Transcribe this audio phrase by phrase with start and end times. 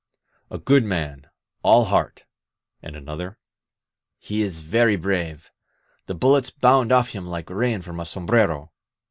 [0.49, 1.27] "A good man,
[1.61, 2.23] all heart."
[2.81, 3.37] And another:
[4.17, 5.51] "He is very brave.
[6.07, 8.71] The bullets bound off him like rain from a sombrero.